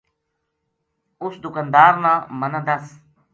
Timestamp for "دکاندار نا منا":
1.43-2.59